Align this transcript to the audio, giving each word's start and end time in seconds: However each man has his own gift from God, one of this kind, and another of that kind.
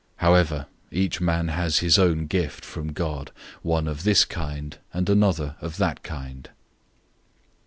However 0.15 0.65
each 0.89 1.21
man 1.21 1.49
has 1.49 1.77
his 1.77 1.99
own 1.99 2.25
gift 2.25 2.65
from 2.65 2.91
God, 2.91 3.29
one 3.61 3.87
of 3.87 4.01
this 4.03 4.25
kind, 4.25 4.79
and 4.91 5.07
another 5.07 5.57
of 5.61 5.77
that 5.77 6.01
kind. 6.01 6.49